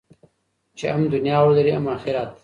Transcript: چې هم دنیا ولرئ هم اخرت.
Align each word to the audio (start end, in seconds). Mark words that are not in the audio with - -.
چې 0.77 0.85
هم 0.93 1.01
دنیا 1.13 1.37
ولرئ 1.45 1.71
هم 1.75 1.85
اخرت. 1.95 2.31